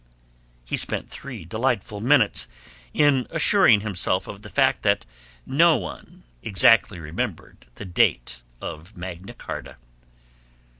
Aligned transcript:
He 0.65 0.77
spent 0.77 1.11
three 1.11 1.45
delightful 1.45 1.99
minutes 2.01 2.47
in 2.91 3.27
assuring 3.29 3.81
himself 3.81 4.27
of 4.27 4.41
the 4.41 4.49
fact 4.49 4.81
that 4.81 5.05
no 5.45 5.77
one 5.77 6.23
exactly 6.41 6.97
remembered 6.99 7.67
the 7.75 7.85
date 7.85 8.41
of 8.61 8.97
Magna 8.97 9.35
Charta. 9.35 9.77